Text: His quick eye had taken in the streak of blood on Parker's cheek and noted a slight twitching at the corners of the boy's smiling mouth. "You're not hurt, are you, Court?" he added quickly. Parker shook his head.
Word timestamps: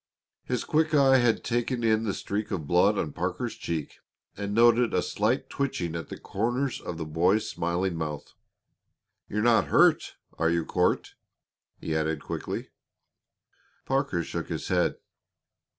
His 0.43 0.63
quick 0.63 0.95
eye 0.95 1.19
had 1.19 1.43
taken 1.43 1.83
in 1.83 2.05
the 2.05 2.15
streak 2.15 2.49
of 2.49 2.65
blood 2.65 2.97
on 2.97 3.11
Parker's 3.13 3.53
cheek 3.55 3.99
and 4.35 4.51
noted 4.51 4.95
a 4.95 5.01
slight 5.03 5.47
twitching 5.47 5.95
at 5.95 6.09
the 6.09 6.17
corners 6.17 6.81
of 6.81 6.97
the 6.97 7.05
boy's 7.05 7.47
smiling 7.47 7.95
mouth. 7.97 8.33
"You're 9.29 9.43
not 9.43 9.67
hurt, 9.67 10.15
are 10.39 10.49
you, 10.49 10.65
Court?" 10.65 11.13
he 11.79 11.95
added 11.95 12.23
quickly. 12.23 12.69
Parker 13.85 14.23
shook 14.23 14.49
his 14.49 14.69
head. 14.69 14.95